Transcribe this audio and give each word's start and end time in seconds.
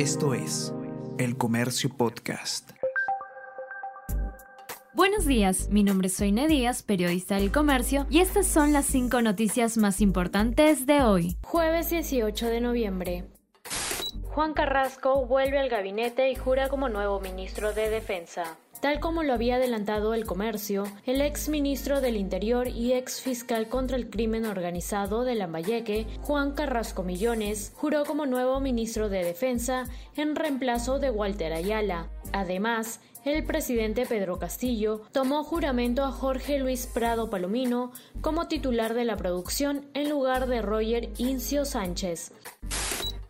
Esto 0.00 0.32
es 0.32 0.72
El 1.18 1.36
Comercio 1.36 1.90
Podcast. 1.94 2.70
Buenos 4.94 5.26
días, 5.26 5.68
mi 5.68 5.84
nombre 5.84 6.06
es 6.08 6.14
Soine 6.14 6.48
Díaz, 6.48 6.82
periodista 6.82 7.34
del 7.34 7.52
comercio, 7.52 8.06
y 8.08 8.20
estas 8.20 8.46
son 8.46 8.72
las 8.72 8.86
cinco 8.86 9.20
noticias 9.20 9.76
más 9.76 10.00
importantes 10.00 10.86
de 10.86 11.02
hoy. 11.02 11.36
Jueves 11.42 11.90
18 11.90 12.46
de 12.46 12.62
noviembre. 12.62 13.24
Juan 14.22 14.54
Carrasco 14.54 15.26
vuelve 15.26 15.58
al 15.58 15.68
gabinete 15.68 16.30
y 16.30 16.34
jura 16.34 16.70
como 16.70 16.88
nuevo 16.88 17.20
ministro 17.20 17.74
de 17.74 17.90
Defensa. 17.90 18.56
Tal 18.80 18.98
como 18.98 19.22
lo 19.22 19.34
había 19.34 19.56
adelantado 19.56 20.14
el 20.14 20.24
comercio, 20.24 20.84
el 21.04 21.20
ex 21.20 21.50
ministro 21.50 22.00
del 22.00 22.16
Interior 22.16 22.66
y 22.66 22.94
ex 22.94 23.20
fiscal 23.20 23.68
contra 23.68 23.98
el 23.98 24.08
crimen 24.08 24.46
organizado 24.46 25.24
de 25.24 25.34
Lambayeque, 25.34 26.06
Juan 26.22 26.52
Carrasco 26.52 27.02
Millones, 27.02 27.72
juró 27.76 28.06
como 28.06 28.24
nuevo 28.24 28.58
ministro 28.58 29.10
de 29.10 29.22
Defensa 29.22 29.84
en 30.16 30.34
reemplazo 30.34 30.98
de 30.98 31.10
Walter 31.10 31.52
Ayala. 31.52 32.08
Además, 32.32 33.00
el 33.26 33.44
presidente 33.44 34.06
Pedro 34.06 34.38
Castillo 34.38 35.02
tomó 35.12 35.44
juramento 35.44 36.02
a 36.04 36.10
Jorge 36.10 36.58
Luis 36.58 36.86
Prado 36.86 37.28
Palomino 37.28 37.92
como 38.22 38.48
titular 38.48 38.94
de 38.94 39.04
la 39.04 39.16
producción 39.16 39.90
en 39.92 40.08
lugar 40.08 40.46
de 40.46 40.62
Roger 40.62 41.10
Incio 41.18 41.66
Sánchez. 41.66 42.32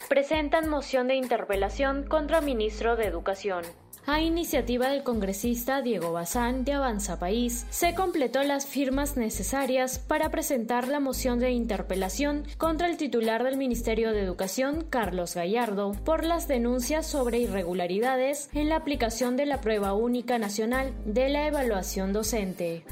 Presentan 0.08 0.68
moción 0.68 1.08
de 1.08 1.16
interpelación 1.16 2.04
contra 2.04 2.40
ministro 2.40 2.94
de 2.94 3.06
Educación. 3.06 3.64
A 4.12 4.20
iniciativa 4.20 4.88
del 4.88 5.04
congresista 5.04 5.82
Diego 5.82 6.10
Bazán 6.10 6.64
de 6.64 6.72
Avanza 6.72 7.20
País, 7.20 7.64
se 7.70 7.94
completó 7.94 8.42
las 8.42 8.66
firmas 8.66 9.16
necesarias 9.16 10.00
para 10.00 10.32
presentar 10.32 10.88
la 10.88 10.98
moción 10.98 11.38
de 11.38 11.52
interpelación 11.52 12.44
contra 12.58 12.88
el 12.88 12.96
titular 12.96 13.44
del 13.44 13.56
Ministerio 13.56 14.10
de 14.10 14.20
Educación, 14.20 14.84
Carlos 14.90 15.36
Gallardo, 15.36 15.92
por 16.04 16.24
las 16.24 16.48
denuncias 16.48 17.06
sobre 17.06 17.38
irregularidades 17.38 18.50
en 18.52 18.68
la 18.68 18.74
aplicación 18.74 19.36
de 19.36 19.46
la 19.46 19.60
prueba 19.60 19.92
única 19.92 20.40
nacional 20.40 20.92
de 21.04 21.28
la 21.28 21.46
evaluación 21.46 22.12
docente. 22.12 22.82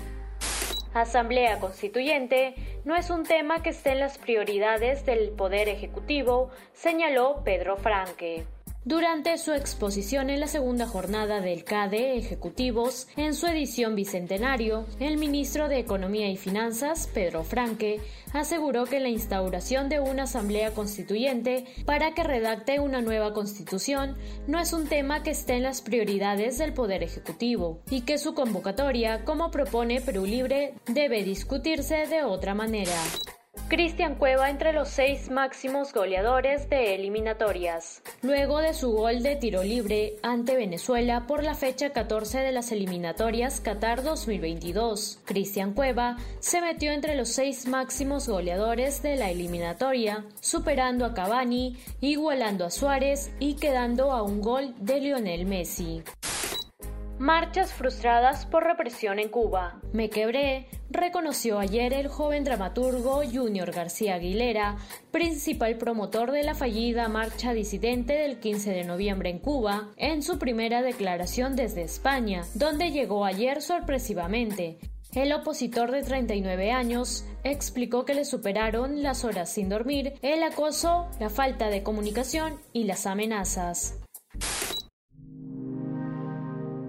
Asamblea 0.95 1.59
Constituyente 1.59 2.55
no 2.85 2.95
es 2.95 3.11
un 3.11 3.25
tema 3.25 3.61
que 3.65 3.71
esté 3.71 3.91
en 3.91 3.99
las 3.99 4.19
prioridades 4.19 5.05
del 5.05 5.31
Poder 5.31 5.69
Ejecutivo, 5.69 6.51
señaló 6.75 7.43
Pedro 7.45 7.77
Franque. 7.77 8.47
Durante 8.89 9.37
su 9.37 9.53
exposición 9.53 10.31
en 10.31 10.41
la 10.41 10.47
segunda 10.47 10.87
jornada 10.87 11.43
del 11.43 11.63
CADE 11.63 12.17
Ejecutivos, 12.17 13.07
en 13.19 13.35
su 13.35 13.47
edición 13.47 13.95
bicentenario, 13.95 14.87
el 14.99 15.19
ministro 15.19 15.69
de 15.69 15.79
Economía 15.79 16.31
y 16.31 16.39
Finanzas, 16.39 17.07
Pedro 17.13 17.45
Franque, 17.45 18.01
aseguró 18.33 18.87
que 18.87 18.99
la 18.99 19.11
instauración 19.11 19.91
de 19.91 20.01
una 20.01 20.23
asamblea 20.23 20.73
constituyente 20.73 21.67
para 21.85 22.15
que 22.15 22.25
redacte 22.25 22.81
una 22.81 23.03
nueva 23.03 23.35
constitución 23.35 24.17
no 24.47 24.59
es 24.59 24.73
un 24.73 24.87
tema 24.87 25.23
que 25.23 25.33
esté 25.33 25.57
en 25.57 25.65
las 25.65 25.83
prioridades 25.83 26.57
del 26.57 26.73
Poder 26.73 27.03
Ejecutivo 27.03 27.83
y 27.91 28.07
que 28.07 28.17
su 28.17 28.33
convocatoria, 28.33 29.23
como 29.27 29.51
propone 29.51 30.01
Perú 30.01 30.25
Libre, 30.25 30.73
debe 30.87 31.25
discutirse 31.25 32.07
de 32.07 32.25
otra 32.25 32.55
manera. 32.55 32.97
Cristian 33.69 34.15
Cueva 34.15 34.49
entre 34.49 34.73
los 34.73 34.89
seis 34.89 35.31
máximos 35.31 35.93
goleadores 35.93 36.71
de 36.71 36.95
eliminatorias. 36.95 38.01
Luego 38.23 38.61
de 38.61 38.73
su 38.73 38.93
gol 38.93 39.23
de 39.23 39.37
tiro 39.37 39.63
libre 39.63 40.17
ante 40.23 40.57
Venezuela 40.57 41.27
por 41.27 41.45
la 41.45 41.55
fecha 41.55 41.91
14 41.91 42.39
de 42.39 42.53
las 42.53 42.73
eliminatorias 42.73 43.61
Qatar 43.61 44.03
2022, 44.03 45.21
Cristian 45.27 45.75
Cueva 45.75 46.17
se 46.41 46.63
metió 46.63 46.93
entre 46.93 47.15
los 47.15 47.29
seis 47.29 47.69
máximos 47.69 48.27
goleadores 48.27 49.03
de 49.03 49.17
la 49.17 49.31
eliminatoria, 49.31 50.25
superando 50.41 51.05
a 51.05 51.13
Cavani, 51.13 51.77
igualando 52.01 52.65
a 52.65 52.71
Suárez 52.71 53.31
y 53.39 53.57
quedando 53.57 54.13
a 54.13 54.23
un 54.23 54.41
gol 54.41 54.75
de 54.79 55.01
Lionel 55.01 55.45
Messi. 55.45 56.03
Marchas 57.19 57.73
frustradas 57.73 58.47
por 58.47 58.63
represión 58.63 59.19
en 59.19 59.29
Cuba. 59.29 59.81
Me 59.93 60.09
quebré, 60.09 60.69
reconoció 60.89 61.59
ayer 61.59 61.93
el 61.93 62.07
joven 62.07 62.45
dramaturgo 62.45 63.23
Junior 63.25 63.73
García 63.73 64.15
Aguilera, 64.15 64.77
principal 65.11 65.79
promotor 65.79 66.31
de 66.31 66.45
la 66.45 66.55
fallida 66.55 67.09
marcha 67.09 67.53
disidente 67.55 68.13
del 68.13 68.39
15 68.39 68.71
de 68.71 68.85
noviembre 68.85 69.31
en 69.31 69.41
Cuba, 69.41 69.89
en 69.97 70.23
su 70.23 70.39
primera 70.39 70.81
declaración 70.81 71.57
desde 71.57 71.83
España, 71.83 72.45
donde 72.55 72.93
llegó 72.93 73.25
ayer 73.25 73.63
sorpresivamente. 73.63 74.79
El 75.13 75.33
opositor 75.33 75.91
de 75.91 76.03
39 76.03 76.71
años 76.71 77.25
explicó 77.43 78.05
que 78.05 78.15
le 78.15 78.25
superaron 78.25 79.03
las 79.03 79.25
horas 79.25 79.53
sin 79.53 79.69
dormir, 79.69 80.15
el 80.23 80.45
acoso, 80.45 81.09
la 81.19 81.31
falta 81.31 81.69
de 81.69 81.83
comunicación 81.83 82.61
y 82.73 82.85
las 82.85 83.07
amenazas. 83.07 83.99